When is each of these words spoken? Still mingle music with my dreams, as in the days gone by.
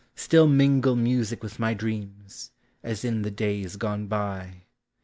Still 0.15 0.47
mingle 0.47 0.95
music 0.95 1.43
with 1.43 1.59
my 1.59 1.75
dreams, 1.75 2.49
as 2.81 3.05
in 3.05 3.21
the 3.21 3.29
days 3.29 3.75
gone 3.75 4.07
by. 4.07 4.63